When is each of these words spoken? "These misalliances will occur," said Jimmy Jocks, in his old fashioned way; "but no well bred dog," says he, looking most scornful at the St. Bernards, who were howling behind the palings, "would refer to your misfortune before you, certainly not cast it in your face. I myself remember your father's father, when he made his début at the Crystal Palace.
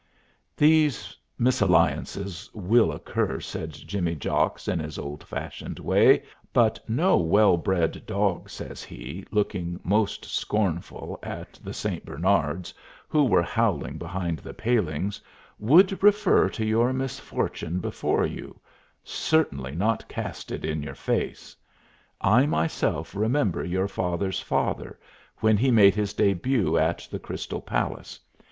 "These 0.57 1.15
misalliances 1.37 2.49
will 2.55 2.91
occur," 2.91 3.39
said 3.39 3.71
Jimmy 3.71 4.15
Jocks, 4.15 4.67
in 4.67 4.79
his 4.79 4.97
old 4.97 5.23
fashioned 5.23 5.77
way; 5.77 6.23
"but 6.53 6.79
no 6.89 7.17
well 7.17 7.55
bred 7.55 8.07
dog," 8.07 8.49
says 8.49 8.81
he, 8.83 9.25
looking 9.29 9.79
most 9.83 10.25
scornful 10.25 11.19
at 11.21 11.53
the 11.63 11.71
St. 11.71 12.03
Bernards, 12.03 12.73
who 13.09 13.23
were 13.23 13.43
howling 13.43 13.99
behind 13.99 14.39
the 14.39 14.55
palings, 14.55 15.21
"would 15.59 16.01
refer 16.01 16.49
to 16.49 16.65
your 16.65 16.91
misfortune 16.93 17.79
before 17.79 18.25
you, 18.25 18.59
certainly 19.03 19.75
not 19.75 20.09
cast 20.09 20.51
it 20.51 20.65
in 20.65 20.81
your 20.81 20.95
face. 20.95 21.55
I 22.19 22.47
myself 22.47 23.13
remember 23.13 23.63
your 23.63 23.87
father's 23.87 24.39
father, 24.39 24.97
when 25.41 25.57
he 25.57 25.69
made 25.69 25.93
his 25.93 26.15
début 26.15 26.81
at 26.81 27.07
the 27.11 27.19
Crystal 27.19 27.61
Palace. 27.61 28.19